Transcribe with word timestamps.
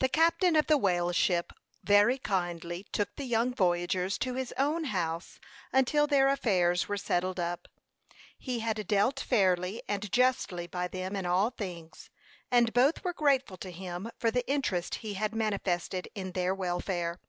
The 0.00 0.08
captain 0.08 0.56
of 0.56 0.66
the 0.66 0.76
whale 0.76 1.12
ship 1.12 1.52
very 1.84 2.18
kindly 2.18 2.82
took 2.90 3.14
the 3.14 3.22
young 3.26 3.54
voyagers 3.54 4.18
to 4.18 4.34
his 4.34 4.52
own 4.58 4.82
house 4.82 5.38
until 5.72 6.08
their 6.08 6.26
affairs 6.26 6.88
were 6.88 6.96
settled 6.96 7.38
up. 7.38 7.68
He 8.36 8.58
had 8.58 8.88
dealt 8.88 9.20
fairly 9.20 9.84
and 9.86 10.10
justly 10.10 10.66
by 10.66 10.88
them 10.88 11.14
in 11.14 11.26
all 11.26 11.50
things, 11.50 12.10
and 12.50 12.72
both 12.74 13.04
were 13.04 13.12
grateful 13.14 13.56
to 13.58 13.70
him 13.70 14.10
for 14.18 14.32
the 14.32 14.50
interest 14.50 14.96
he 14.96 15.14
had 15.14 15.32
manifested 15.32 16.08
in 16.16 16.32
their 16.32 16.52
welfare. 16.52 17.20